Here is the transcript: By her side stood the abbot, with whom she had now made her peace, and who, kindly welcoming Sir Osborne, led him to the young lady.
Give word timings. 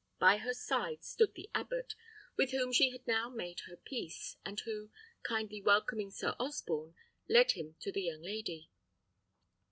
By 0.17 0.37
her 0.37 0.55
side 0.55 1.03
stood 1.03 1.35
the 1.35 1.47
abbot, 1.53 1.93
with 2.35 2.49
whom 2.53 2.73
she 2.73 2.89
had 2.89 3.05
now 3.05 3.29
made 3.29 3.59
her 3.67 3.77
peace, 3.77 4.35
and 4.43 4.59
who, 4.61 4.89
kindly 5.21 5.61
welcoming 5.61 6.09
Sir 6.09 6.35
Osborne, 6.39 6.95
led 7.29 7.51
him 7.51 7.75
to 7.81 7.91
the 7.91 8.01
young 8.01 8.23
lady. 8.23 8.71